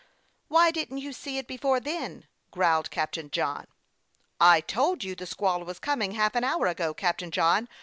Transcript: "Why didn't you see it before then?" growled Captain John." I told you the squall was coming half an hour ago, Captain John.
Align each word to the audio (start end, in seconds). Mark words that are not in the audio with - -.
"Why 0.47 0.71
didn't 0.71 0.97
you 0.97 1.13
see 1.13 1.37
it 1.37 1.45
before 1.45 1.79
then?" 1.79 2.25
growled 2.51 2.89
Captain 2.89 3.29
John." 3.29 3.67
I 4.55 4.59
told 4.59 5.03
you 5.03 5.13
the 5.13 5.27
squall 5.27 5.63
was 5.63 5.77
coming 5.77 6.13
half 6.13 6.33
an 6.33 6.43
hour 6.43 6.65
ago, 6.65 6.91
Captain 6.95 7.29
John. 7.29 7.67